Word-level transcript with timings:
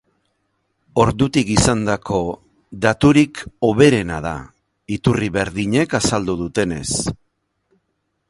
Ordutik 1.01 1.49
izandako 1.55 2.21
daturik 2.85 3.43
hoberena 3.69 4.17
da, 4.27 4.33
iturri 4.97 5.31
berdinek 5.37 5.93
azaldu 5.99 6.37
dutenez. 6.43 6.89